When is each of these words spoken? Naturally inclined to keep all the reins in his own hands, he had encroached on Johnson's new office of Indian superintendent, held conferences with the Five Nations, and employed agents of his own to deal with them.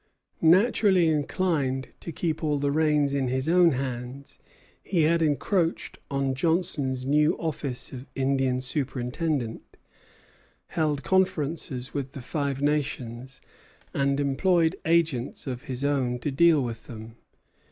Naturally 0.41 1.09
inclined 1.11 1.89
to 1.99 2.11
keep 2.11 2.43
all 2.43 2.57
the 2.57 2.71
reins 2.71 3.13
in 3.13 3.27
his 3.27 3.47
own 3.47 3.73
hands, 3.73 4.39
he 4.81 5.03
had 5.03 5.21
encroached 5.21 5.99
on 6.09 6.33
Johnson's 6.33 7.05
new 7.05 7.37
office 7.37 7.93
of 7.93 8.07
Indian 8.15 8.61
superintendent, 8.61 9.61
held 10.69 11.03
conferences 11.03 11.93
with 11.93 12.13
the 12.13 12.21
Five 12.23 12.63
Nations, 12.63 13.41
and 13.93 14.19
employed 14.19 14.75
agents 14.85 15.45
of 15.45 15.65
his 15.65 15.83
own 15.83 16.17
to 16.17 16.31
deal 16.31 16.63
with 16.63 16.87
them. 16.87 17.17